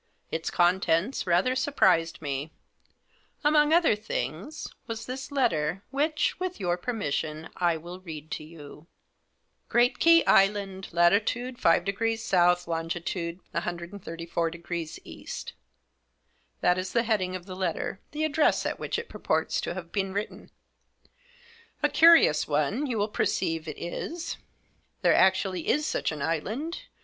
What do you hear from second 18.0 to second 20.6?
the address at which it purports to have been written.